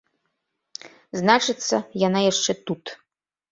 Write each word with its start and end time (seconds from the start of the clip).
Значыцца, 1.19 1.75
яна 2.07 2.19
яшчэ 2.31 2.59
тут. 2.67 2.85